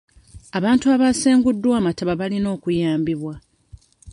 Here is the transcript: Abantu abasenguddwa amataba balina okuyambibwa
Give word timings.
Abantu 0.57 0.85
abasenguddwa 0.95 1.73
amataba 1.81 2.13
balina 2.21 2.47
okuyambibwa 2.55 3.33